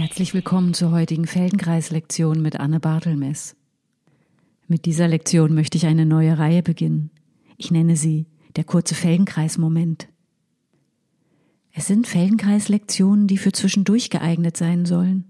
Herzlich 0.00 0.32
willkommen 0.32 0.72
zur 0.72 0.92
heutigen 0.92 1.26
Feldenkreis-Lektion 1.26 2.40
mit 2.40 2.58
Anne 2.58 2.80
Bartelmess. 2.80 3.54
Mit 4.66 4.86
dieser 4.86 5.06
Lektion 5.06 5.54
möchte 5.54 5.76
ich 5.76 5.84
eine 5.84 6.06
neue 6.06 6.38
Reihe 6.38 6.62
beginnen. 6.62 7.10
Ich 7.58 7.70
nenne 7.70 7.96
sie 7.96 8.26
der 8.56 8.64
kurze 8.64 8.94
Feldenkreis-Moment. 8.94 10.08
Es 11.72 11.86
sind 11.86 12.06
Feldenkreis-Lektionen, 12.06 13.26
die 13.26 13.36
für 13.36 13.52
zwischendurch 13.52 14.08
geeignet 14.08 14.56
sein 14.56 14.86
sollen. 14.86 15.26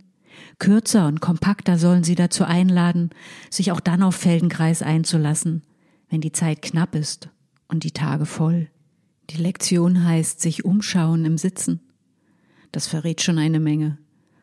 Kürzer 0.60 1.09
und 1.09 1.20
kompakter 1.20 1.77
sollen 1.77 2.05
sie 2.05 2.14
dazu 2.14 2.45
einladen, 2.45 3.10
sich 3.50 3.73
auch 3.73 3.80
dann 3.80 4.05
auf 4.05 4.14
Feldenkreis 4.14 4.82
einzulassen, 4.82 5.64
wenn 6.10 6.20
die 6.20 6.30
Zeit 6.30 6.62
knapp 6.62 6.95
ist 6.95 7.28
und 7.66 7.82
die 7.82 7.91
Tage 7.91 8.24
voll. 8.24 8.68
Die 9.30 9.38
Lektion 9.38 10.05
heißt 10.05 10.41
sich 10.41 10.64
umschauen 10.64 11.24
im 11.24 11.38
Sitzen. 11.38 11.80
Das 12.70 12.87
verrät 12.87 13.20
schon 13.20 13.38
eine 13.38 13.59
Menge. 13.59 13.98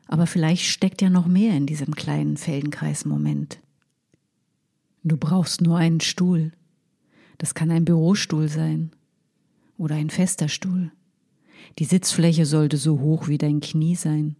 Aber 0.07 0.25
vielleicht 0.25 0.63
steckt 0.63 1.02
ja 1.02 1.09
noch 1.09 1.27
mehr 1.27 1.55
in 1.55 1.66
diesem 1.66 1.93
kleinen 1.93 2.38
Feldenkreis-Moment. 2.38 3.59
Du 5.03 5.17
brauchst 5.17 5.61
nur 5.61 5.77
einen 5.77 5.99
Stuhl. 5.99 6.53
Das 7.38 7.53
kann 7.53 7.71
ein 7.71 7.85
Bürostuhl 7.85 8.48
sein 8.48 8.91
oder 9.77 9.95
ein 9.95 10.09
fester 10.09 10.48
Stuhl. 10.48 10.91
Die 11.79 11.85
Sitzfläche 11.85 12.45
sollte 12.45 12.77
so 12.77 12.99
hoch 12.99 13.27
wie 13.27 13.38
dein 13.38 13.59
Knie 13.59 13.95
sein 13.95 14.35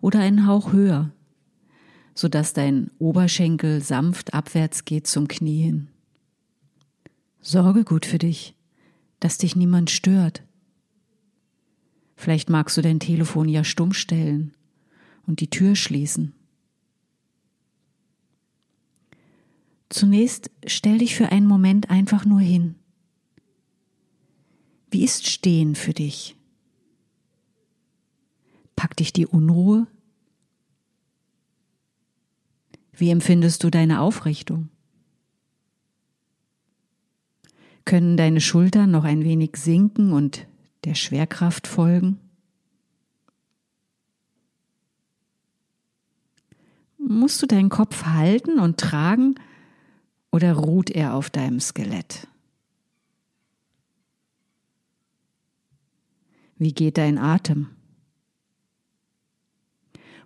oder 0.00 0.20
einen 0.20 0.46
Hauch 0.46 0.72
höher, 0.72 1.12
so 2.14 2.28
dass 2.28 2.52
dein 2.52 2.90
Oberschenkel 2.98 3.82
sanft 3.82 4.34
abwärts 4.34 4.84
geht 4.84 5.06
zum 5.06 5.28
Knie 5.28 5.62
hin. 5.62 5.88
Sorge 7.40 7.84
gut 7.84 8.06
für 8.06 8.18
dich, 8.18 8.56
dass 9.20 9.38
dich 9.38 9.54
niemand 9.54 9.90
stört. 9.90 10.42
Vielleicht 12.16 12.48
magst 12.50 12.76
du 12.76 12.82
dein 12.82 12.98
Telefon 12.98 13.48
ja 13.48 13.62
stumm 13.62 13.92
stellen 13.92 14.55
und 15.26 15.40
die 15.40 15.50
Tür 15.50 15.76
schließen. 15.76 16.34
Zunächst 19.88 20.50
stell 20.66 20.98
dich 20.98 21.14
für 21.14 21.30
einen 21.30 21.46
Moment 21.46 21.90
einfach 21.90 22.24
nur 22.24 22.40
hin. 22.40 22.74
Wie 24.90 25.04
ist 25.04 25.26
Stehen 25.26 25.74
für 25.74 25.92
dich? 25.92 26.36
Packt 28.74 29.00
dich 29.00 29.12
die 29.12 29.26
Unruhe? 29.26 29.86
Wie 32.92 33.10
empfindest 33.10 33.62
du 33.62 33.70
deine 33.70 34.00
Aufrichtung? 34.00 34.70
Können 37.84 38.16
deine 38.16 38.40
Schultern 38.40 38.90
noch 38.90 39.04
ein 39.04 39.22
wenig 39.22 39.56
sinken 39.56 40.12
und 40.12 40.46
der 40.84 40.94
Schwerkraft 40.94 41.66
folgen? 41.66 42.18
Musst 47.08 47.40
du 47.40 47.46
deinen 47.46 47.68
Kopf 47.68 48.06
halten 48.06 48.58
und 48.58 48.80
tragen 48.80 49.36
oder 50.32 50.54
ruht 50.54 50.90
er 50.90 51.14
auf 51.14 51.30
deinem 51.30 51.60
Skelett? 51.60 52.26
Wie 56.58 56.72
geht 56.72 56.98
dein 56.98 57.18
Atem? 57.18 57.68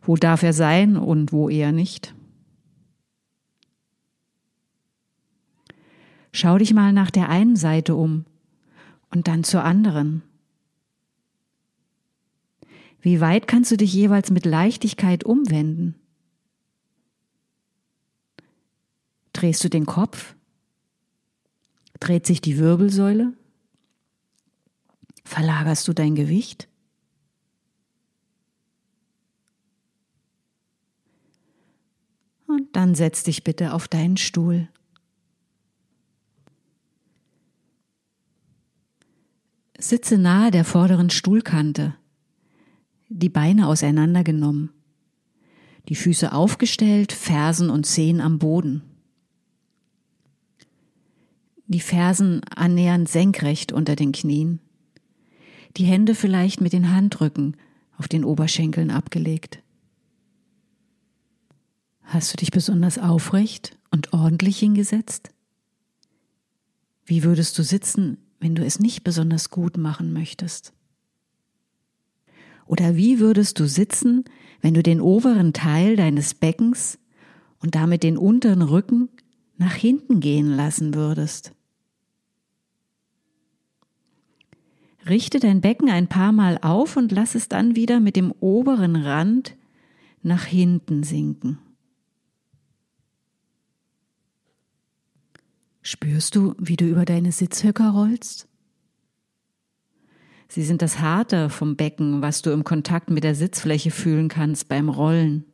Wo 0.01 0.17
darf 0.17 0.43
er 0.43 0.55
sein 0.55 0.97
und 0.97 1.33
wo 1.33 1.51
eher 1.51 1.73
nicht? 1.73 2.15
Schau 6.33 6.57
dich 6.57 6.73
mal 6.73 6.95
nach 6.95 7.11
der 7.11 7.29
einen 7.29 7.57
Seite 7.57 7.95
um 7.95 8.25
und 9.11 9.29
dann 9.29 9.45
zur 9.45 9.65
anderen. 9.65 10.23
Wie 13.03 13.21
weit 13.21 13.47
kannst 13.47 13.71
du 13.71 13.77
dich 13.77 13.93
jeweils 13.93 14.31
mit 14.31 14.47
Leichtigkeit 14.47 15.25
umwenden? 15.25 16.00
Drehst 19.41 19.65
du 19.65 19.71
den 19.71 19.87
Kopf? 19.87 20.35
Dreht 21.99 22.27
sich 22.27 22.43
die 22.43 22.59
Wirbelsäule? 22.59 23.33
Verlagerst 25.25 25.89
du 25.89 25.95
dein 25.95 26.15
Gewicht? 26.15 26.69
Und 32.47 32.77
dann 32.77 32.95
setz 32.95 33.23
dich 33.23 33.43
bitte 33.43 33.73
auf 33.73 33.89
deinen 33.89 34.19
Stuhl. 34.19 34.69
Sitze 39.79 40.19
nahe 40.19 40.51
der 40.51 40.67
vorderen 40.67 41.09
Stuhlkante, 41.09 41.97
die 43.09 43.31
Beine 43.31 43.69
auseinandergenommen, 43.69 44.69
die 45.89 45.95
Füße 45.95 46.31
aufgestellt, 46.31 47.13
Fersen 47.13 47.71
und 47.71 47.87
Zehen 47.87 48.21
am 48.21 48.39
Boden 48.39 48.90
die 51.71 51.81
Fersen 51.81 52.41
annähernd 52.53 53.09
senkrecht 53.09 53.71
unter 53.71 53.95
den 53.95 54.11
Knien, 54.11 54.59
die 55.77 55.85
Hände 55.85 56.17
vielleicht 56.17 56.61
mit 56.61 56.73
den 56.73 56.93
Handrücken 56.93 57.57
auf 57.97 58.09
den 58.09 58.25
Oberschenkeln 58.25 58.91
abgelegt. 58.91 59.63
Hast 62.03 62.33
du 62.33 62.39
dich 62.39 62.51
besonders 62.51 62.99
aufrecht 62.99 63.79
und 63.93 64.13
ordentlich 64.13 64.59
hingesetzt? 64.59 65.31
Wie 67.05 67.23
würdest 67.23 67.57
du 67.57 67.63
sitzen, 67.63 68.19
wenn 68.41 68.57
du 68.57 68.65
es 68.65 68.81
nicht 68.81 69.05
besonders 69.05 69.49
gut 69.49 69.77
machen 69.77 70.13
möchtest? 70.13 70.73
Oder 72.67 72.97
wie 72.97 73.21
würdest 73.21 73.61
du 73.61 73.69
sitzen, 73.69 74.25
wenn 74.61 74.75
du 74.75 74.83
den 74.83 75.01
oberen 75.01 75.53
Teil 75.53 75.95
deines 75.95 76.35
Beckens 76.35 76.99
und 77.61 77.77
damit 77.77 78.03
den 78.03 78.17
unteren 78.17 78.63
Rücken 78.63 79.09
nach 79.57 79.75
hinten 79.75 80.19
gehen 80.19 80.51
lassen 80.51 80.95
würdest? 80.95 81.53
Richte 85.11 85.41
dein 85.41 85.61
Becken 85.61 85.91
ein 85.91 86.07
paar 86.07 86.31
Mal 86.31 86.57
auf 86.63 86.97
und 86.97 87.11
lass 87.11 87.35
es 87.35 87.49
dann 87.49 87.75
wieder 87.75 87.99
mit 87.99 88.15
dem 88.15 88.33
oberen 88.39 88.95
Rand 88.95 89.57
nach 90.23 90.45
hinten 90.45 91.03
sinken. 91.03 91.59
Spürst 95.83 96.37
du, 96.37 96.55
wie 96.59 96.77
du 96.77 96.87
über 96.87 97.05
deine 97.05 97.33
Sitzhöcker 97.33 97.91
rollst? 97.91 98.47
Sie 100.47 100.63
sind 100.63 100.81
das 100.81 101.01
Harte 101.01 101.51
vom 101.51 101.75
Becken, 101.75 102.23
was 102.23 102.43
du 102.43 102.51
im 102.51 102.63
Kontakt 102.63 103.11
mit 103.11 103.25
der 103.25 103.35
Sitzfläche 103.35 103.91
fühlen 103.91 104.29
kannst 104.29 104.69
beim 104.69 104.89
Rollen. 104.89 105.45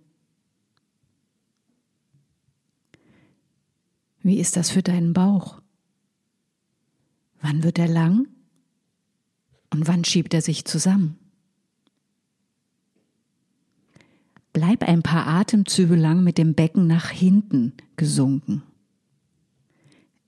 Wie 4.21 4.38
ist 4.38 4.59
das 4.59 4.69
für 4.69 4.83
deinen 4.83 5.15
Bauch? 5.15 5.62
Wann 7.41 7.62
wird 7.62 7.78
er 7.78 7.88
lang? 7.88 8.28
Und 9.76 9.87
wann 9.88 10.04
schiebt 10.04 10.32
er 10.32 10.41
sich 10.41 10.64
zusammen? 10.64 11.19
Bleib 14.54 14.82
ein 14.82 15.03
paar 15.03 15.26
Atemzüge 15.26 15.97
lang 15.97 16.25
mit 16.25 16.38
dem 16.38 16.54
Becken 16.54 16.87
nach 16.87 17.10
hinten 17.10 17.75
gesunken. 17.97 18.62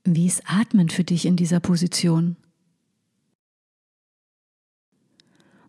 Wie 0.03 0.27
ist 0.27 0.43
Atmen 0.45 0.89
für 0.89 1.03
dich 1.03 1.25
in 1.25 1.35
dieser 1.35 1.59
Position? 1.59 2.35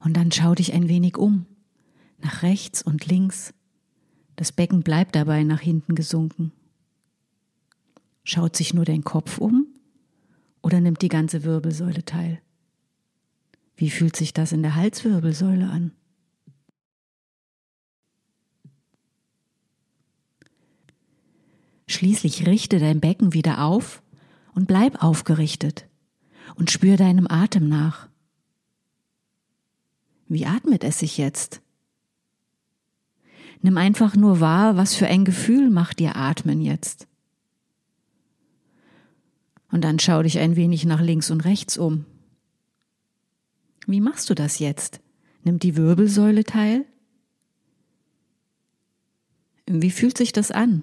Und 0.01 0.15
dann 0.15 0.31
schau 0.31 0.55
dich 0.55 0.75
ein 0.75 0.91
wenig 0.91 1.17
um, 1.17 1.47
nach 2.19 2.43
rechts 2.43 2.83
und 2.83 3.07
links. 3.07 3.55
Das 4.37 4.53
Becken 4.53 4.83
bleibt 4.83 5.17
dabei 5.17 5.43
nach 5.43 5.61
hinten 5.61 5.95
gesunken. 5.95 6.53
Schaut 8.25 8.57
sich 8.57 8.75
nur 8.75 8.85
dein 8.85 9.05
Kopf 9.05 9.39
um 9.39 9.69
oder 10.61 10.83
nimmt 10.83 11.01
die 11.01 11.09
ganze 11.09 11.45
Wirbelsäule 11.45 12.05
teil? 12.05 12.43
Wie 13.81 13.89
fühlt 13.89 14.15
sich 14.15 14.35
das 14.35 14.53
in 14.53 14.61
der 14.61 14.75
Halswirbelsäule 14.75 15.67
an? 15.67 15.93
Schließlich 21.89 22.47
richte 22.47 22.79
dein 22.79 23.01
Becken 23.01 23.33
wieder 23.33 23.65
auf 23.65 24.03
und 24.55 24.69
bleib 24.69 25.03
aufgerichtet 25.03 25.89
und 26.57 26.71
spür 26.71 26.99
deinem 26.99 27.27
Atem 27.27 27.71
nach. 27.71 28.11
Wie 30.29 30.45
atmet 30.45 30.85
es 30.85 30.99
sich 30.99 31.17
jetzt? 31.17 31.63
Nimm 33.63 33.79
einfach 33.79 34.15
nur 34.15 34.41
wahr, 34.41 34.77
was 34.77 34.95
für 34.95 35.07
ein 35.07 35.25
Gefühl 35.25 35.71
macht 35.71 36.01
dir 36.01 36.17
Atmen 36.17 36.61
jetzt. 36.61 37.09
Und 39.73 39.85
dann 39.85 39.99
schau 39.99 40.23
dich 40.23 40.39
ein 40.39 40.55
wenig 40.57 40.85
nach 40.85 41.01
links 41.01 41.31
und 41.31 41.47
rechts 41.47 41.79
um. 41.79 42.05
Wie 43.87 44.01
machst 44.01 44.31
du 44.31 44.35
das 44.35 44.59
jetzt? 44.59 45.01
Nimmt 45.43 45.63
die 45.63 45.77
Wirbelsäule 45.77 46.45
teil? 46.45 46.85
Wie 49.67 49.91
fühlt 49.91 50.19
sich 50.19 50.33
das 50.33 50.51
an? 50.51 50.83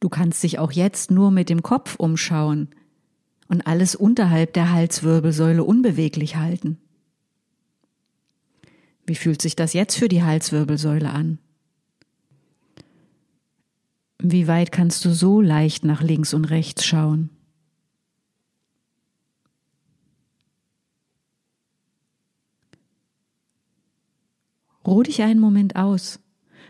Du 0.00 0.08
kannst 0.08 0.42
dich 0.42 0.58
auch 0.58 0.72
jetzt 0.72 1.10
nur 1.10 1.30
mit 1.30 1.48
dem 1.48 1.62
Kopf 1.62 1.96
umschauen 1.96 2.68
und 3.48 3.66
alles 3.66 3.94
unterhalb 3.94 4.52
der 4.52 4.70
Halswirbelsäule 4.70 5.64
unbeweglich 5.64 6.36
halten. 6.36 6.78
Wie 9.06 9.14
fühlt 9.14 9.40
sich 9.40 9.54
das 9.54 9.72
jetzt 9.72 9.96
für 9.96 10.08
die 10.08 10.22
Halswirbelsäule 10.22 11.10
an? 11.10 11.38
Wie 14.18 14.48
weit 14.48 14.72
kannst 14.72 15.04
du 15.04 15.10
so 15.12 15.40
leicht 15.40 15.84
nach 15.84 16.02
links 16.02 16.34
und 16.34 16.46
rechts 16.46 16.84
schauen? 16.84 17.30
Ruh 24.86 25.02
dich 25.02 25.22
einen 25.22 25.40
Moment 25.40 25.76
aus. 25.76 26.20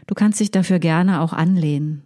Du 0.06 0.14
kannst 0.14 0.38
dich 0.38 0.50
dafür 0.50 0.78
gerne 0.78 1.20
auch 1.20 1.32
anlehnen. 1.32 2.04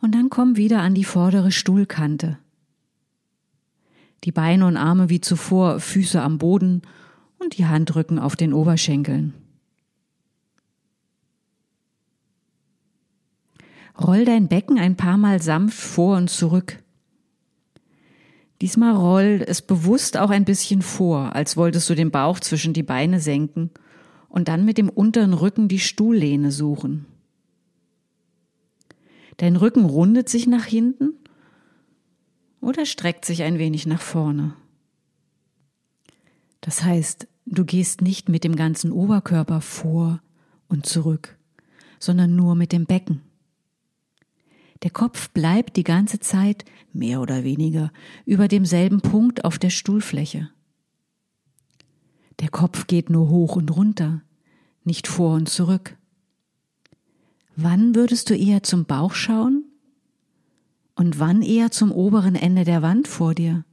Und 0.00 0.14
dann 0.14 0.30
komm 0.30 0.56
wieder 0.56 0.80
an 0.80 0.94
die 0.94 1.04
vordere 1.04 1.52
Stuhlkante. 1.52 2.38
Die 4.24 4.32
Beine 4.32 4.66
und 4.66 4.76
Arme 4.76 5.10
wie 5.10 5.20
zuvor, 5.20 5.80
Füße 5.80 6.20
am 6.20 6.38
Boden 6.38 6.82
und 7.38 7.58
die 7.58 7.66
Handrücken 7.66 8.18
auf 8.18 8.36
den 8.36 8.52
Oberschenkeln. 8.52 9.34
Roll 14.00 14.24
dein 14.24 14.48
Becken 14.48 14.78
ein 14.78 14.96
paar 14.96 15.18
Mal 15.18 15.42
sanft 15.42 15.78
vor 15.78 16.16
und 16.16 16.30
zurück. 16.30 16.82
Diesmal 18.60 18.94
roll 18.94 19.44
es 19.46 19.62
bewusst 19.62 20.16
auch 20.16 20.30
ein 20.30 20.44
bisschen 20.44 20.82
vor, 20.82 21.34
als 21.34 21.56
wolltest 21.56 21.88
du 21.90 21.94
den 21.94 22.10
Bauch 22.10 22.40
zwischen 22.40 22.72
die 22.72 22.82
Beine 22.82 23.20
senken 23.20 23.70
und 24.28 24.48
dann 24.48 24.64
mit 24.64 24.78
dem 24.78 24.88
unteren 24.88 25.32
Rücken 25.32 25.68
die 25.68 25.78
Stuhllehne 25.78 26.50
suchen. 26.50 27.06
Dein 29.38 29.56
Rücken 29.56 29.84
rundet 29.84 30.28
sich 30.28 30.46
nach 30.46 30.64
hinten 30.64 31.14
oder 32.60 32.86
streckt 32.86 33.24
sich 33.24 33.42
ein 33.42 33.58
wenig 33.58 33.86
nach 33.86 34.00
vorne. 34.00 34.54
Das 36.60 36.82
heißt, 36.82 37.26
du 37.46 37.64
gehst 37.64 38.02
nicht 38.02 38.28
mit 38.28 38.44
dem 38.44 38.56
ganzen 38.56 38.92
Oberkörper 38.92 39.60
vor 39.60 40.20
und 40.68 40.86
zurück, 40.86 41.38
sondern 41.98 42.36
nur 42.36 42.54
mit 42.54 42.72
dem 42.72 42.84
Becken. 42.84 43.22
Der 44.82 44.90
Kopf 44.90 45.30
bleibt 45.30 45.76
die 45.76 45.84
ganze 45.84 46.20
Zeit, 46.20 46.64
mehr 46.92 47.20
oder 47.20 47.42
weniger, 47.42 47.92
über 48.26 48.48
demselben 48.48 49.00
Punkt 49.00 49.44
auf 49.44 49.58
der 49.58 49.70
Stuhlfläche. 49.70 50.50
Der 52.40 52.48
Kopf 52.48 52.86
geht 52.86 53.10
nur 53.10 53.28
hoch 53.28 53.56
und 53.56 53.74
runter, 53.74 54.22
nicht 54.84 55.08
vor 55.08 55.34
und 55.34 55.48
zurück. 55.48 55.97
Wann 57.60 57.96
würdest 57.96 58.30
du 58.30 58.36
eher 58.36 58.62
zum 58.62 58.84
Bauch 58.84 59.14
schauen? 59.14 59.64
Und 60.94 61.18
wann 61.18 61.42
eher 61.42 61.72
zum 61.72 61.90
oberen 61.90 62.36
Ende 62.36 62.62
der 62.62 62.82
Wand 62.82 63.08
vor 63.08 63.34
dir? 63.34 63.64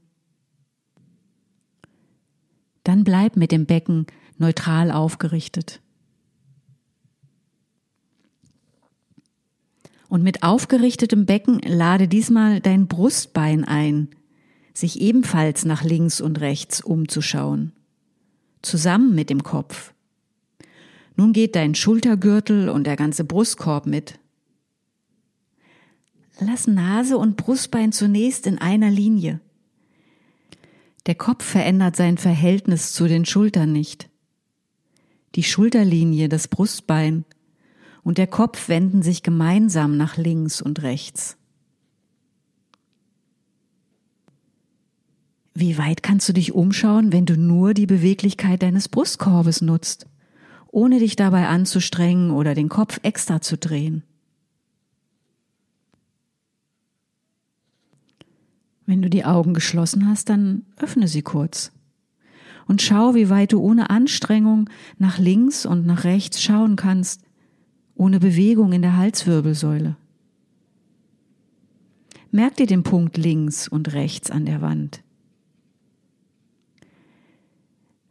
Dann 2.84 3.04
bleib 3.04 3.38
mit 3.38 3.52
dem 3.52 3.68
Becken 3.68 4.08
neutral 4.40 4.90
aufgerichtet. 4.90 5.84
Und 10.10 10.24
mit 10.24 10.42
aufgerichtetem 10.42 11.28
Becken 11.28 11.60
lade 11.60 12.08
diesmal 12.08 12.62
dein 12.62 12.88
Brustbein 12.88 13.66
ein, 13.66 14.10
sich 14.74 15.00
ebenfalls 15.00 15.64
nach 15.64 15.84
links 15.84 16.22
und 16.22 16.42
rechts 16.42 16.82
umzuschauen, 16.82 17.72
zusammen 18.64 19.14
mit 19.14 19.30
dem 19.30 19.44
Kopf. 19.44 19.94
Nun 21.15 21.33
geht 21.33 21.56
dein 21.56 21.75
Schultergürtel 21.75 22.69
und 22.69 22.85
der 22.85 22.95
ganze 22.95 23.23
Brustkorb 23.23 23.85
mit. 23.85 24.19
Lass 26.39 26.67
Nase 26.67 27.17
und 27.17 27.38
Brustbein 27.38 27.91
zunächst 27.91 28.45
in 28.45 28.57
einer 28.57 28.91
Linie. 28.91 29.39
Der 31.06 31.15
Kopf 31.15 31.45
verändert 31.45 31.95
sein 31.95 32.17
Verhältnis 32.17 32.91
zu 32.91 33.07
den 33.07 33.25
Schultern 33.25 33.71
nicht. 33.71 34.09
Die 35.35 35.44
Schulterlinie, 35.44 36.27
das 36.27 36.47
Brustbein 36.47 37.25
und 38.03 38.17
der 38.17 38.27
Kopf 38.27 38.67
wenden 38.69 39.01
sich 39.01 39.23
gemeinsam 39.23 39.97
nach 39.97 40.17
links 40.17 40.62
und 40.62 40.83
rechts. 40.83 41.38
Wie 45.53 45.77
weit 45.77 46.03
kannst 46.03 46.27
du 46.27 46.33
dich 46.33 46.53
umschauen, 46.53 47.13
wenn 47.13 47.25
du 47.25 47.38
nur 47.38 47.73
die 47.73 47.85
Beweglichkeit 47.85 48.62
deines 48.62 48.89
Brustkorbes 48.89 49.62
nutzt? 49.62 50.06
Ohne 50.75 51.00
dich 51.00 51.16
dabei 51.16 51.48
anzustrengen 51.48 52.31
oder 52.31 52.54
den 52.54 52.68
Kopf 52.68 53.00
extra 53.01 53.42
zu 53.42 53.57
drehen. 53.57 54.04
Wenn 58.86 59.01
du 59.01 59.10
die 59.10 59.24
Augen 59.24 59.54
geschlossen 59.54 60.07
hast, 60.07 60.27
dann 60.27 60.66
öffne 60.77 61.07
sie 61.07 61.22
kurz 61.22 61.72
und 62.68 62.81
schau, 62.81 63.16
wie 63.16 63.30
weit 63.30 63.54
du 63.54 63.62
ohne 63.62 63.89
Anstrengung 63.89 64.69
nach 64.98 65.18
links 65.18 65.66
und 65.66 65.86
nach 65.86 66.04
rechts 66.04 66.42
schauen 66.42 66.75
kannst, 66.75 67.22
ohne 67.95 68.19
Bewegung 68.19 68.74
in 68.74 68.81
der 68.81 68.98
Halswirbelsäule. 68.98 69.95
Merk 72.31 72.57
dir 72.57 72.68
den 72.68 72.83
Punkt 72.83 73.16
links 73.16 73.69
und 73.69 73.94
rechts 73.94 74.30
an 74.30 74.45
der 74.45 74.62
Wand. 74.62 75.05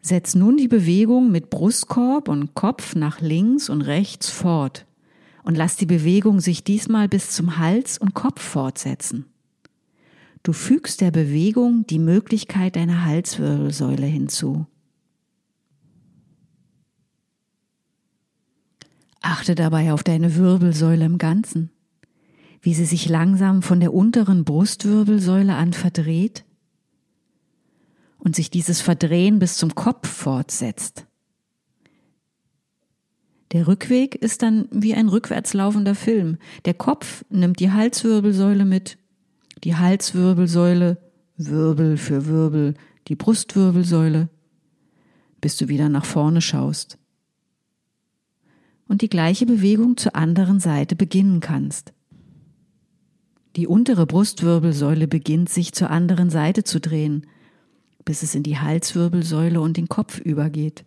Setz 0.07 0.35
nun 0.35 0.59
die 0.59 0.69
Bewegung 0.69 1.33
mit 1.33 1.49
Brustkorb 1.49 2.29
und 2.29 2.53
Kopf 2.53 2.95
nach 2.95 3.23
links 3.23 3.71
und 3.71 3.81
rechts 3.81 4.29
fort 4.29 4.85
und 5.45 5.57
lass 5.57 5.77
die 5.77 5.87
Bewegung 5.87 6.41
sich 6.41 6.63
diesmal 6.63 7.09
bis 7.09 7.31
zum 7.31 7.57
Hals 7.57 7.97
und 7.97 8.13
Kopf 8.13 8.43
fortsetzen. 8.43 9.25
Du 10.43 10.53
fügst 10.53 11.01
der 11.01 11.11
Bewegung 11.11 11.87
die 11.87 11.99
Möglichkeit 11.99 12.77
deiner 12.77 13.07
Halswirbelsäule 13.07 14.05
hinzu. 14.05 14.67
Achte 19.23 19.55
dabei 19.55 19.95
auf 19.95 20.03
deine 20.03 20.37
Wirbelsäule 20.37 21.07
im 21.07 21.17
Ganzen, 21.17 21.71
wie 22.61 22.75
sie 22.75 22.85
sich 22.85 23.09
langsam 23.09 23.63
von 23.63 23.81
der 23.81 23.95
unteren 23.95 24.45
Brustwirbelsäule 24.45 25.55
an 25.55 25.73
verdreht 25.73 26.45
und 28.25 28.35
sich 28.35 28.51
dieses 28.51 28.81
Verdrehen 28.81 29.39
bis 29.39 29.57
zum 29.57 29.75
Kopf 29.75 30.09
fortsetzt. 30.09 31.07
Der 33.53 33.69
Rückweg 33.69 34.17
ist 34.17 34.43
dann 34.43 34.67
wie 34.73 34.95
ein 34.95 35.09
rückwärts 35.09 35.55
laufender 35.55 35.95
Film. 35.95 36.39
Der 36.65 36.75
Kopf 36.75 37.25
nimmt 37.29 37.61
die 37.61 37.71
Halswirbelsäule 37.71 38.65
mit, 38.65 38.99
die 39.63 39.77
Halswirbelsäule, 39.77 40.99
Wirbel 41.37 41.97
für 41.97 42.27
Wirbel, 42.27 42.75
die 43.07 43.15
Brustwirbelsäule, 43.15 44.29
bis 45.41 45.57
du 45.57 45.69
wieder 45.69 45.89
nach 45.89 46.05
vorne 46.05 46.41
schaust. 46.41 46.99
Und 48.89 49.03
die 49.03 49.09
gleiche 49.09 49.47
Bewegung 49.47 49.97
zur 49.97 50.17
anderen 50.17 50.61
Seite 50.61 50.97
beginnen 50.97 51.41
kannst. 51.41 51.93
Die 53.57 53.67
untere 53.67 54.07
Brustwirbelsäule 54.07 55.07
beginnt 55.07 55.49
sich 55.49 55.73
zur 55.73 55.91
anderen 55.91 56.31
Seite 56.31 56.65
zu 56.65 56.81
drehen 56.81 57.27
bis 58.05 58.23
es 58.23 58.35
in 58.35 58.43
die 58.43 58.59
Halswirbelsäule 58.59 59.61
und 59.61 59.77
den 59.77 59.89
Kopf 59.89 60.19
übergeht. 60.19 60.85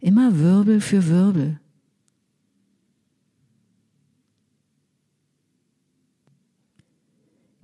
Immer 0.00 0.38
Wirbel 0.38 0.80
für 0.80 1.06
Wirbel. 1.06 1.60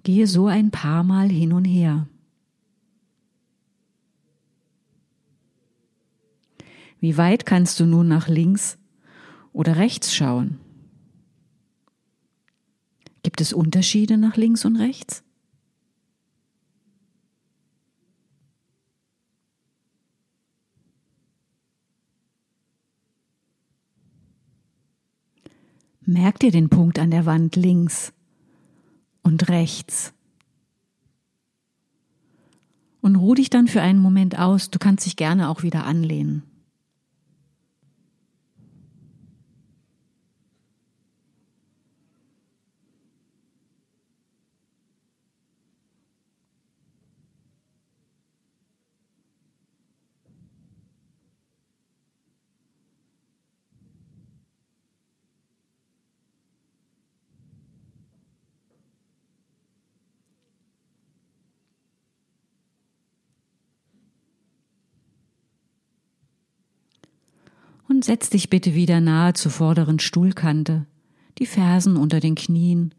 Gehe 0.02 0.26
so 0.26 0.46
ein 0.46 0.70
paar 0.70 1.04
Mal 1.04 1.28
hin 1.28 1.52
und 1.52 1.64
her. 1.64 2.08
Wie 7.00 7.16
weit 7.16 7.46
kannst 7.46 7.78
du 7.80 7.86
nun 7.86 8.08
nach 8.08 8.28
links 8.28 8.78
oder 9.52 9.76
rechts 9.76 10.14
schauen? 10.14 10.58
Gibt 13.22 13.40
es 13.40 13.52
Unterschiede 13.52 14.16
nach 14.16 14.36
links 14.36 14.64
und 14.64 14.76
rechts? 14.76 15.22
Merk 26.08 26.38
dir 26.38 26.50
den 26.50 26.70
Punkt 26.70 26.98
an 26.98 27.10
der 27.10 27.26
Wand 27.26 27.54
links 27.54 28.14
und 29.22 29.50
rechts. 29.50 30.14
Und 33.02 33.16
ruh 33.16 33.34
dich 33.34 33.50
dann 33.50 33.68
für 33.68 33.82
einen 33.82 33.98
Moment 33.98 34.38
aus. 34.38 34.70
Du 34.70 34.78
kannst 34.78 35.04
dich 35.04 35.16
gerne 35.16 35.50
auch 35.50 35.62
wieder 35.62 35.84
anlehnen. 35.84 36.44
Und 67.88 68.04
setz 68.04 68.30
dich 68.30 68.50
bitte 68.50 68.74
wieder 68.74 69.00
nahe 69.00 69.32
zur 69.32 69.50
vorderen 69.50 69.98
Stuhlkante, 69.98 70.86
die 71.38 71.46
Fersen 71.46 71.96
unter 71.96 72.20
den 72.20 72.34
Knien, 72.34 72.94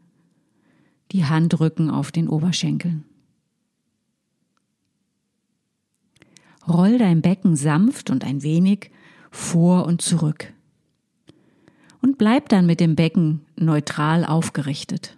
die 1.12 1.24
Handrücken 1.24 1.90
auf 1.90 2.10
den 2.12 2.28
Oberschenkeln. 2.28 3.04
Roll 6.68 6.98
dein 6.98 7.22
Becken 7.22 7.56
sanft 7.56 8.10
und 8.10 8.24
ein 8.24 8.42
wenig 8.42 8.90
vor 9.30 9.86
und 9.86 10.02
zurück. 10.02 10.52
Und 12.02 12.18
bleib 12.18 12.48
dann 12.48 12.66
mit 12.66 12.80
dem 12.80 12.96
Becken 12.96 13.42
neutral 13.56 14.24
aufgerichtet. 14.24 15.16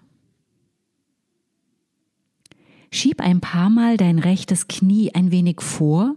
Schieb 2.90 3.20
ein 3.20 3.40
paar 3.40 3.70
Mal 3.70 3.96
dein 3.96 4.18
rechtes 4.18 4.68
Knie 4.68 5.14
ein 5.14 5.30
wenig 5.30 5.60
vor, 5.60 6.14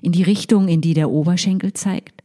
in 0.00 0.12
die 0.12 0.22
Richtung, 0.22 0.68
in 0.68 0.80
die 0.80 0.94
der 0.94 1.10
Oberschenkel 1.10 1.72
zeigt 1.72 2.21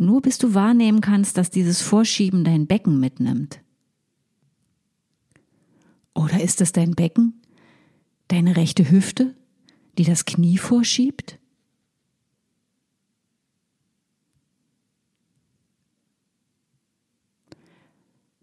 nur 0.00 0.22
bis 0.22 0.38
du 0.38 0.54
wahrnehmen 0.54 1.00
kannst, 1.00 1.36
dass 1.36 1.50
dieses 1.50 1.82
Vorschieben 1.82 2.44
dein 2.44 2.66
Becken 2.66 3.00
mitnimmt. 3.00 3.60
Oder 6.14 6.42
ist 6.42 6.60
es 6.60 6.72
dein 6.72 6.94
Becken, 6.94 7.40
deine 8.28 8.56
rechte 8.56 8.90
Hüfte, 8.90 9.34
die 9.98 10.04
das 10.04 10.24
Knie 10.24 10.58
vorschiebt? 10.58 11.38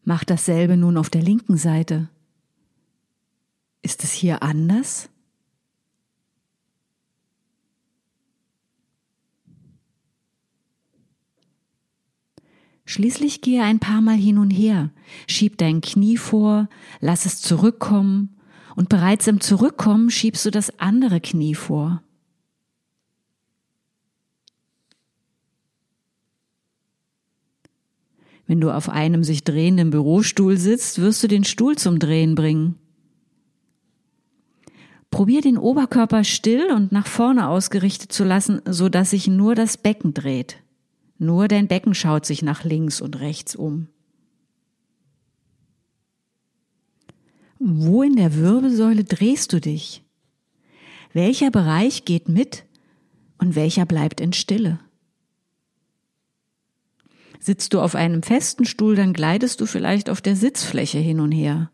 Mach 0.03 0.23
dasselbe 0.23 0.77
nun 0.77 0.97
auf 0.97 1.09
der 1.09 1.23
linken 1.23 1.57
Seite. 1.57 2.09
Ist 3.81 4.03
es 4.03 4.11
hier 4.11 4.43
anders? 4.43 5.09
Schließlich 12.85 13.41
gehe 13.41 13.63
ein 13.63 13.79
paar 13.79 14.01
Mal 14.01 14.15
hin 14.15 14.37
und 14.37 14.51
her, 14.51 14.91
schieb 15.27 15.57
dein 15.57 15.81
Knie 15.81 16.17
vor, 16.17 16.69
lass 16.99 17.25
es 17.25 17.41
zurückkommen 17.41 18.37
und 18.75 18.89
bereits 18.89 19.25
im 19.25 19.41
Zurückkommen 19.41 20.11
schiebst 20.11 20.45
du 20.45 20.51
das 20.51 20.79
andere 20.79 21.19
Knie 21.19 21.55
vor. 21.55 22.03
Wenn 28.47 28.61
du 28.61 28.69
auf 28.69 28.89
einem 28.89 29.23
sich 29.23 29.43
drehenden 29.43 29.89
Bürostuhl 29.89 30.57
sitzt, 30.57 31.01
wirst 31.01 31.23
du 31.23 31.27
den 31.27 31.43
Stuhl 31.43 31.77
zum 31.77 31.97
Drehen 31.97 32.35
bringen. 32.35 32.75
Probier 35.09 35.41
den 35.41 35.57
Oberkörper 35.57 36.23
still 36.23 36.71
und 36.71 36.91
nach 36.91 37.07
vorne 37.07 37.47
ausgerichtet 37.47 38.11
zu 38.11 38.23
lassen, 38.23 38.61
so 38.65 38.89
dass 38.89 39.11
sich 39.11 39.27
nur 39.27 39.55
das 39.55 39.77
Becken 39.77 40.13
dreht. 40.13 40.57
Nur 41.17 41.47
dein 41.47 41.67
Becken 41.67 41.93
schaut 41.93 42.25
sich 42.25 42.41
nach 42.41 42.63
links 42.63 43.01
und 43.01 43.19
rechts 43.19 43.55
um. 43.55 43.87
Wo 47.59 48.03
in 48.03 48.15
der 48.15 48.35
Wirbelsäule 48.35 49.03
drehst 49.05 49.53
du 49.53 49.61
dich? 49.61 50.03
Welcher 51.13 51.51
Bereich 51.51 52.03
geht 52.03 52.27
mit 52.27 52.65
und 53.37 53.55
welcher 53.55 53.85
bleibt 53.85 54.19
in 54.19 54.33
Stille? 54.33 54.79
Sitzt 57.39 57.73
du 57.73 57.79
auf 57.79 57.95
einem 57.95 58.23
festen 58.23 58.65
Stuhl, 58.65 58.95
dann 58.95 59.13
gleitest 59.13 59.61
du 59.61 59.65
vielleicht 59.65 60.09
auf 60.09 60.21
der 60.21 60.35
Sitzfläche 60.35 60.97
hin 60.97 61.19
und 61.19 61.31
her. 61.31 61.71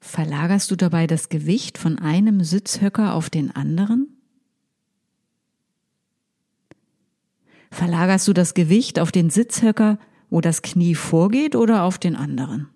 Verlagerst 0.00 0.70
du 0.70 0.76
dabei 0.76 1.06
das 1.06 1.28
Gewicht 1.28 1.78
von 1.78 1.98
einem 1.98 2.44
Sitzhöcker 2.44 3.14
auf 3.14 3.30
den 3.30 3.50
anderen? 3.50 4.11
Verlagerst 7.72 8.28
du 8.28 8.34
das 8.34 8.52
Gewicht 8.52 9.00
auf 9.00 9.12
den 9.12 9.30
Sitzhöcker, 9.30 9.98
wo 10.28 10.42
das 10.42 10.60
Knie 10.60 10.94
vorgeht, 10.94 11.56
oder 11.56 11.84
auf 11.84 11.98
den 11.98 12.16
anderen? 12.16 12.68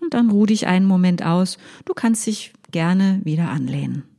Und 0.00 0.12
dann 0.12 0.30
ruh 0.30 0.44
dich 0.44 0.66
einen 0.66 0.86
Moment 0.86 1.24
aus. 1.24 1.56
Du 1.86 1.94
kannst 1.94 2.26
dich 2.26 2.52
gerne 2.70 3.22
wieder 3.24 3.48
anlehnen. 3.48 4.09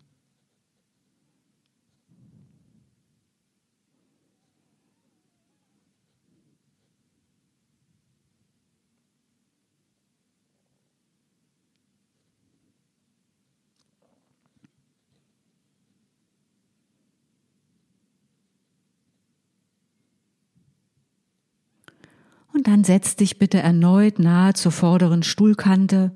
Und 22.53 22.67
dann 22.67 22.83
setz 22.83 23.15
dich 23.15 23.39
bitte 23.39 23.59
erneut 23.59 24.19
nahe 24.19 24.53
zur 24.53 24.71
vorderen 24.71 25.23
Stuhlkante, 25.23 26.11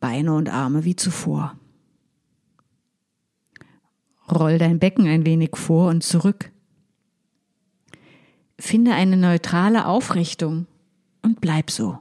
Beine 0.00 0.32
und 0.34 0.48
Arme 0.48 0.84
wie 0.84 0.96
zuvor. 0.96 1.56
Roll 4.30 4.58
dein 4.58 4.78
Becken 4.78 5.06
ein 5.06 5.26
wenig 5.26 5.56
vor 5.56 5.88
und 5.90 6.02
zurück. 6.02 6.50
Finde 8.58 8.94
eine 8.94 9.16
neutrale 9.16 9.86
Aufrichtung 9.86 10.66
und 11.22 11.40
bleib 11.40 11.70
so. 11.70 11.98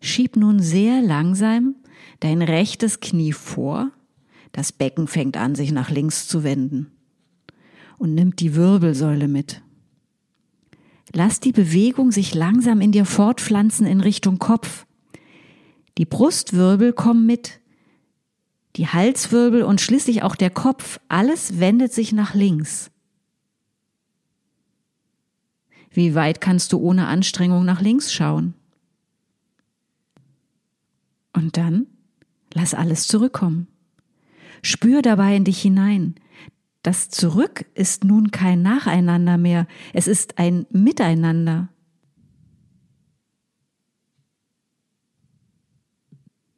Schieb 0.00 0.36
nun 0.36 0.60
sehr 0.60 1.00
langsam 1.00 1.76
dein 2.20 2.42
rechtes 2.42 3.00
Knie 3.00 3.32
vor, 3.32 3.90
das 4.52 4.72
Becken 4.72 5.08
fängt 5.08 5.36
an, 5.36 5.54
sich 5.54 5.72
nach 5.72 5.90
links 5.90 6.28
zu 6.28 6.44
wenden 6.44 6.92
und 7.98 8.14
nimmt 8.14 8.40
die 8.40 8.54
Wirbelsäule 8.54 9.28
mit. 9.28 9.62
Lass 11.14 11.40
die 11.40 11.52
Bewegung 11.52 12.10
sich 12.10 12.34
langsam 12.34 12.80
in 12.80 12.92
dir 12.92 13.04
fortpflanzen 13.04 13.86
in 13.86 14.00
Richtung 14.00 14.38
Kopf. 14.38 14.86
Die 15.98 16.06
Brustwirbel 16.06 16.92
kommen 16.92 17.26
mit, 17.26 17.60
die 18.76 18.88
Halswirbel 18.88 19.62
und 19.62 19.80
schließlich 19.80 20.22
auch 20.22 20.36
der 20.36 20.48
Kopf, 20.48 20.98
alles 21.08 21.60
wendet 21.60 21.92
sich 21.92 22.12
nach 22.12 22.34
links. 22.34 22.90
Wie 25.90 26.14
weit 26.14 26.40
kannst 26.40 26.72
du 26.72 26.78
ohne 26.78 27.06
Anstrengung 27.06 27.66
nach 27.66 27.82
links 27.82 28.12
schauen? 28.12 28.54
Und 31.34 31.58
dann 31.58 31.86
lass 32.54 32.72
alles 32.72 33.06
zurückkommen. 33.06 33.66
Spür 34.62 35.02
dabei 35.02 35.36
in 35.36 35.44
dich 35.44 35.60
hinein. 35.60 36.14
Das 36.82 37.08
Zurück 37.08 37.64
ist 37.74 38.02
nun 38.02 38.32
kein 38.32 38.62
Nacheinander 38.62 39.38
mehr, 39.38 39.68
es 39.92 40.08
ist 40.08 40.38
ein 40.38 40.66
Miteinander. 40.70 41.68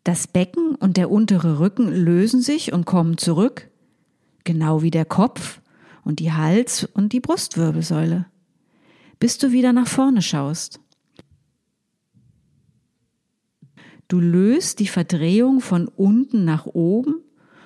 Das 0.02 0.26
Becken 0.26 0.75
und 0.75 0.97
der 0.97 1.11
untere 1.11 1.61
Rücken 1.61 1.88
lösen 1.88 2.40
sich 2.40 2.73
und 2.73 2.85
kommen 2.85 3.19
zurück, 3.19 3.71
genau 4.45 4.83
wie 4.83 4.90
der 4.90 5.04
Kopf 5.04 5.61
und 6.04 6.21
die 6.21 6.33
Hals- 6.33 6.85
und 6.85 7.12
die 7.12 7.21
Brustwirbelsäule, 7.21 8.26
bis 9.19 9.38
du 9.38 9.52
wieder 9.52 9.73
nach 9.73 9.88
vorne 9.88 10.23
schaust. 10.23 10.81
Du 14.09 14.21
löst 14.21 14.78
die 14.81 14.87
Verdrehung 14.87 15.61
von 15.61 15.88
unten 15.88 16.45
nach 16.45 16.66
oben 16.66 17.23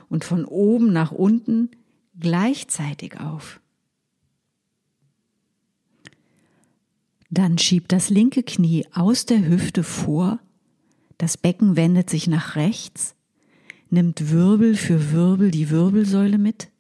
und 0.09 0.25
von 0.25 0.45
oben 0.45 0.93
nach 0.93 1.11
unten 1.11 1.71
gleichzeitig 2.19 3.21
auf. 3.21 3.61
Dann 7.31 7.59
schieb 7.59 7.89
das 7.89 8.09
linke 8.09 8.43
Knie 8.43 8.87
aus 8.93 9.27
der 9.27 9.47
Hüfte 9.47 9.83
vor, 9.83 10.39
das 11.19 11.37
Becken 11.37 11.77
wendet 11.77 12.09
sich 12.09 12.27
nach 12.27 12.57
rechts, 12.57 13.15
nimmt 13.91 14.31
Wirbel 14.31 14.77
für 14.77 15.13
Wirbel 15.13 15.51
die 15.51 15.69
Wirbelsäule 15.69 16.39
mit, 16.39 16.71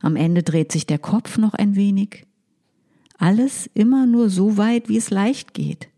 am 0.00 0.16
Ende 0.16 0.42
dreht 0.42 0.72
sich 0.72 0.86
der 0.86 0.98
Kopf 0.98 1.38
noch 1.38 1.54
ein 1.54 1.76
wenig, 1.76 2.26
Alles 3.18 3.70
immer 3.74 4.06
nur 4.06 4.30
so 4.30 4.56
weit, 4.56 4.88
wie 4.88 4.96
es 4.96 5.10
leicht 5.10 5.54
geht. 5.54 5.88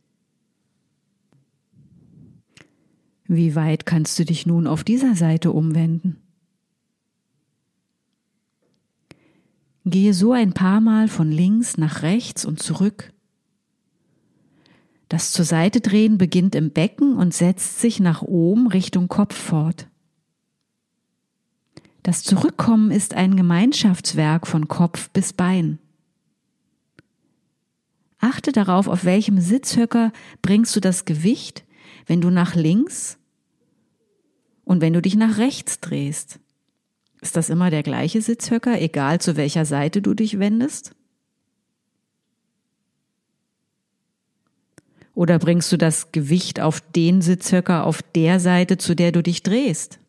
Wie 3.27 3.55
weit 3.55 3.87
kannst 3.87 4.19
du 4.19 4.27
dich 4.27 4.45
nun 4.45 4.67
auf 4.67 4.85
dieser 4.85 5.15
Seite 5.15 5.51
umwenden? 5.51 6.24
Gehe 9.87 10.15
so 10.15 10.33
ein 10.33 10.55
paar 10.55 10.81
Mal 10.81 11.09
von 11.09 11.31
links 11.31 11.77
nach 11.77 12.03
rechts 12.03 12.45
und 12.45 12.63
zurück. 12.63 13.13
Das 15.09 15.33
zur 15.33 15.45
Seite 15.45 15.81
drehen 15.81 16.17
beginnt 16.17 16.55
im 16.55 16.71
Becken 16.71 17.17
und 17.17 17.35
setzt 17.35 17.81
sich 17.81 18.01
nach 18.01 18.23
oben 18.23 18.67
Richtung 18.67 19.09
Kopf 19.09 19.37
fort. 19.37 19.89
Das 22.03 22.23
Zurückkommen 22.23 22.91
ist 22.91 23.15
ein 23.15 23.37
Gemeinschaftswerk 23.37 24.47
von 24.47 24.69
Kopf 24.69 25.11
bis 25.11 25.33
Bein. 25.33 25.79
Achte 28.19 28.53
darauf, 28.53 28.89
auf 28.89 29.05
welchem 29.05 29.39
Sitzhöcker 29.39 30.13
bringst 30.41 30.75
du 30.75 30.81
das 30.81 31.05
Gewicht, 31.05 31.65
wenn 32.07 32.23
du 32.23 32.31
nach 32.31 32.55
links 32.55 33.19
und 34.65 34.81
wenn 34.81 34.95
du 34.95 35.03
dich 35.03 35.15
nach 35.15 35.37
rechts 35.37 35.81
drehst. 35.81 36.41
Ist 37.25 37.37
das 37.37 37.49
immer 37.49 37.71
der 37.71 37.83
gleiche 37.83 38.21
Sitzhöcker, 38.21 38.79
egal 38.83 39.19
zu 39.19 39.35
welcher 39.39 39.65
Seite 39.65 40.03
du 40.03 40.13
dich 40.13 40.39
wendest? 40.39 40.95
Oder 45.15 45.39
bringst 45.39 45.73
du 45.73 45.79
das 45.79 46.13
Gewicht 46.13 46.61
auf 46.61 46.83
den 46.83 47.23
Sitzhöcker 47.23 47.87
auf 47.87 48.03
der 48.03 48.41
Seite, 48.41 48.77
zu 48.77 48.95
der 48.95 49.11
du 49.11 49.23
dich 49.23 49.43
drehst? 49.43 50.01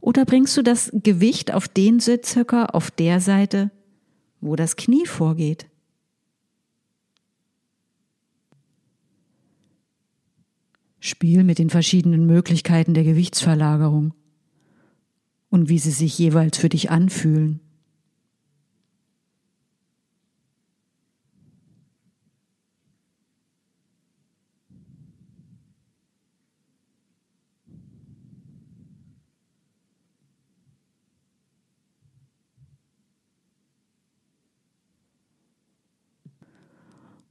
Oder 0.00 0.26
bringst 0.26 0.54
du 0.58 0.62
das 0.62 0.90
Gewicht 0.92 1.54
auf 1.54 1.68
den 1.68 1.98
Sitzhöcker 1.98 2.74
auf 2.74 2.90
der 2.90 3.20
Seite, 3.20 3.70
wo 4.42 4.54
das 4.54 4.76
Knie 4.76 5.06
vorgeht? 5.06 5.66
Spiel 11.06 11.44
mit 11.44 11.60
den 11.60 11.70
verschiedenen 11.70 12.26
Möglichkeiten 12.26 12.92
der 12.92 13.04
Gewichtsverlagerung 13.04 14.12
und 15.50 15.68
wie 15.68 15.78
sie 15.78 15.92
sich 15.92 16.18
jeweils 16.18 16.58
für 16.58 16.68
dich 16.68 16.90
anfühlen. 16.90 17.60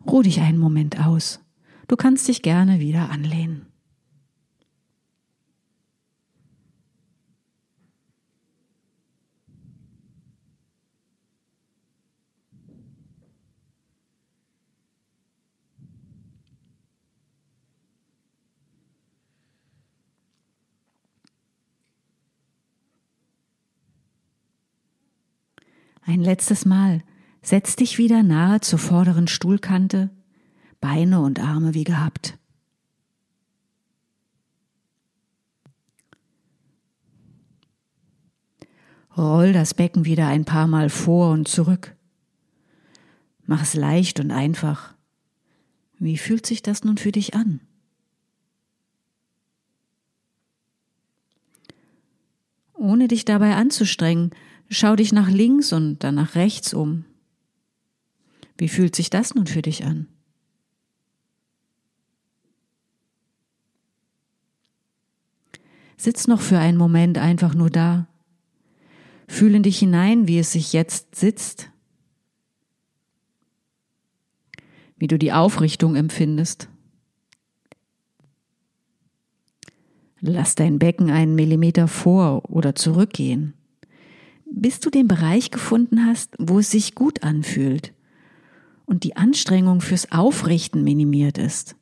Ruh 0.08 0.22
dich 0.22 0.40
einen 0.40 0.60
Moment 0.60 0.98
aus. 1.06 1.45
Du 1.88 1.96
kannst 1.96 2.28
dich 2.28 2.42
gerne 2.42 2.80
wieder 2.80 3.10
anlehnen. 3.10 3.68
Ein 26.08 26.22
letztes 26.22 26.66
Mal 26.66 27.02
Setz 27.46 27.76
dich 27.76 28.00
wieder 28.00 28.24
nahe 28.24 28.60
zur 28.60 28.80
vorderen 28.80 29.28
Stuhlkante, 29.28 30.10
Beine 30.86 31.20
und 31.20 31.40
Arme 31.40 31.74
wie 31.74 31.84
gehabt. 31.84 32.38
Roll 39.18 39.52
das 39.52 39.74
Becken 39.74 40.06
wieder 40.06 40.28
ein 40.28 40.46
paar 40.46 40.68
Mal 40.68 40.92
vor 40.92 41.32
und 41.32 41.48
zurück. 41.48 41.96
Mach 43.48 43.64
es 43.64 43.74
leicht 43.74 44.20
und 44.20 44.30
einfach. 44.30 44.94
Wie 45.98 46.20
fühlt 46.20 46.46
sich 46.46 46.62
das 46.62 46.84
nun 46.84 46.98
für 46.98 47.12
dich 47.12 47.34
an? 47.34 47.62
Ohne 52.76 53.08
dich 53.08 53.26
dabei 53.26 53.56
anzustrengen, 53.56 54.30
schau 54.70 54.96
dich 54.96 55.12
nach 55.12 55.32
links 55.32 55.74
und 55.74 56.04
dann 56.04 56.14
nach 56.14 56.36
rechts 56.36 56.76
um. 56.76 57.06
Wie 58.60 58.70
fühlt 58.70 58.96
sich 58.96 59.10
das 59.10 59.34
nun 59.34 59.48
für 59.48 59.64
dich 59.64 59.84
an? 59.84 60.10
Sitz 65.98 66.28
noch 66.28 66.42
für 66.42 66.60
einen 66.60 66.78
Moment 66.78 67.18
einfach 67.18 67.54
nur 67.54 67.70
da. 67.70 68.08
Fühle 69.28 69.62
dich 69.62 69.80
hinein, 69.80 70.28
wie 70.28 70.40
es 70.40 70.52
sich 70.52 70.74
jetzt 70.74 71.16
sitzt, 71.16 71.72
wie 74.98 75.08
du 75.08 75.18
die 75.18 75.34
Aufrichtung 75.34 75.96
empfindest. 75.96 76.70
Lass 80.20 80.56
dein 80.56 80.80
Becken 80.80 81.10
einen 81.10 81.36
Millimeter 81.36 81.88
vor 81.88 82.50
oder 82.50 82.76
zurückgehen, 82.76 83.54
bis 84.52 84.80
du 84.80 84.90
den 84.90 85.08
Bereich 85.08 85.52
gefunden 85.52 86.06
hast, 86.06 86.36
wo 86.40 86.60
es 86.60 86.72
sich 86.72 86.96
gut 86.96 87.24
anfühlt 87.24 87.94
und 88.86 89.04
die 89.04 89.16
Anstrengung 89.18 89.82
fürs 89.82 90.12
Aufrichten 90.12 90.84
minimiert 90.84 91.38
ist. 91.38 91.76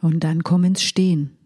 Und 0.00 0.20
dann 0.20 0.42
komm 0.44 0.64
ins 0.64 0.82
Stehen. 0.82 1.36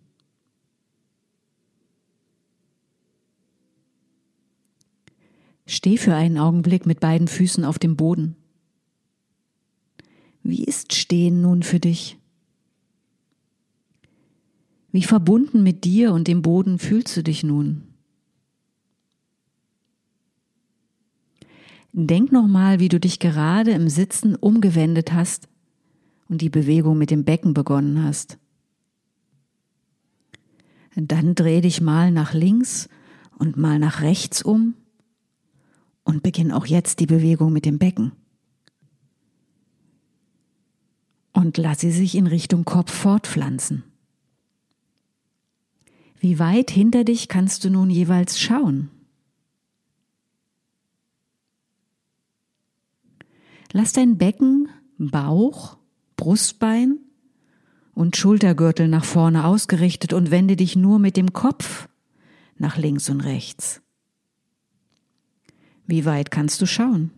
Steh 5.66 5.96
für 5.96 6.14
einen 6.14 6.36
Augenblick 6.36 6.84
mit 6.84 7.00
beiden 7.00 7.28
Füßen 7.28 7.64
auf 7.64 7.78
dem 7.78 7.96
Boden. 7.96 8.36
Wie 10.42 10.64
ist 10.64 10.92
Stehen 10.92 11.40
nun 11.40 11.62
für 11.62 11.80
dich? 11.80 12.18
Wie 14.90 15.02
verbunden 15.02 15.62
mit 15.62 15.84
dir 15.84 16.12
und 16.12 16.28
dem 16.28 16.42
Boden 16.42 16.78
fühlst 16.78 17.16
du 17.16 17.22
dich 17.22 17.42
nun? 17.42 17.84
Denk 21.94 22.32
nochmal, 22.32 22.80
wie 22.80 22.88
du 22.88 23.00
dich 23.00 23.18
gerade 23.18 23.70
im 23.70 23.88
Sitzen 23.88 24.34
umgewendet 24.34 25.12
hast 25.12 25.48
und 26.28 26.42
die 26.42 26.50
Bewegung 26.50 26.98
mit 26.98 27.10
dem 27.10 27.24
Becken 27.24 27.54
begonnen 27.54 28.02
hast. 28.02 28.38
Dann 30.94 31.34
dreh 31.34 31.60
dich 31.60 31.80
mal 31.80 32.10
nach 32.10 32.34
links 32.34 32.88
und 33.38 33.56
mal 33.56 33.78
nach 33.78 34.02
rechts 34.02 34.42
um 34.42 34.74
und 36.04 36.22
beginn 36.22 36.52
auch 36.52 36.66
jetzt 36.66 37.00
die 37.00 37.06
Bewegung 37.06 37.52
mit 37.52 37.64
dem 37.64 37.78
Becken. 37.78 38.12
Und 41.32 41.56
lass 41.56 41.80
sie 41.80 41.90
sich 41.90 42.14
in 42.14 42.26
Richtung 42.26 42.64
Kopf 42.64 42.92
fortpflanzen. 42.92 43.84
Wie 46.20 46.38
weit 46.38 46.70
hinter 46.70 47.04
dich 47.04 47.28
kannst 47.28 47.64
du 47.64 47.70
nun 47.70 47.90
jeweils 47.90 48.38
schauen? 48.38 48.90
Lass 53.72 53.92
dein 53.92 54.18
Becken, 54.18 54.68
Bauch, 54.98 55.78
Brustbein 56.16 57.01
und 57.94 58.16
Schultergürtel 58.16 58.88
nach 58.88 59.04
vorne 59.04 59.44
ausgerichtet 59.44 60.12
und 60.12 60.30
wende 60.30 60.56
dich 60.56 60.76
nur 60.76 60.98
mit 60.98 61.16
dem 61.16 61.32
Kopf 61.32 61.88
nach 62.56 62.76
links 62.76 63.08
und 63.08 63.20
rechts. 63.20 63.82
Wie 65.86 66.04
weit 66.04 66.30
kannst 66.30 66.60
du 66.60 66.66
schauen? 66.66 67.10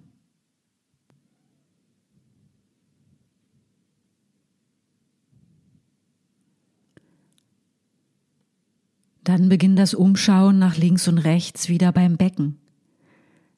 Dann 9.22 9.48
beginn 9.48 9.74
das 9.74 9.94
Umschauen 9.94 10.58
nach 10.58 10.76
links 10.76 11.08
und 11.08 11.18
rechts 11.18 11.70
wieder 11.70 11.92
beim 11.92 12.18
Becken. 12.18 12.58